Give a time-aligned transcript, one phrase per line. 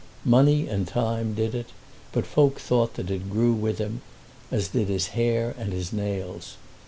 [0.25, 1.67] Money and time did it,
[2.11, 4.01] but folk thought that it grew with him,
[4.49, 6.57] as did his hair and his nails.